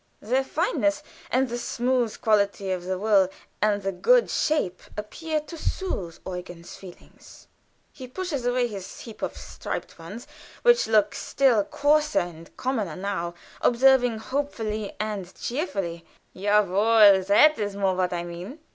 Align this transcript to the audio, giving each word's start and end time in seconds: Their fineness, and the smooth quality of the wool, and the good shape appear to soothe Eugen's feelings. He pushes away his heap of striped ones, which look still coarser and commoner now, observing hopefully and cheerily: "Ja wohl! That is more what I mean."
Their 0.19 0.43
fineness, 0.43 1.03
and 1.29 1.47
the 1.47 1.59
smooth 1.59 2.19
quality 2.21 2.71
of 2.71 2.85
the 2.85 2.97
wool, 2.97 3.29
and 3.61 3.83
the 3.83 3.91
good 3.91 4.31
shape 4.31 4.81
appear 4.97 5.39
to 5.41 5.59
soothe 5.59 6.17
Eugen's 6.25 6.75
feelings. 6.75 7.47
He 7.93 8.07
pushes 8.07 8.43
away 8.47 8.65
his 8.67 9.01
heap 9.01 9.21
of 9.21 9.37
striped 9.37 9.99
ones, 9.99 10.25
which 10.63 10.87
look 10.87 11.13
still 11.13 11.63
coarser 11.63 12.17
and 12.21 12.57
commoner 12.57 12.95
now, 12.95 13.35
observing 13.61 14.17
hopefully 14.17 14.93
and 14.99 15.31
cheerily: 15.35 16.03
"Ja 16.33 16.63
wohl! 16.63 17.21
That 17.23 17.59
is 17.59 17.75
more 17.75 17.93
what 17.95 18.11
I 18.11 18.23
mean." 18.23 18.57